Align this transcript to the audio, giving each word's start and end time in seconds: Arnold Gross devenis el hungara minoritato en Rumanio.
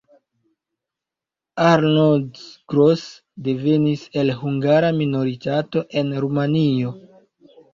Arnold 1.71 2.31
Gross 2.73 3.05
devenis 3.49 4.07
el 4.23 4.33
hungara 4.41 4.91
minoritato 5.05 5.85
en 6.03 6.13
Rumanio. 6.25 6.97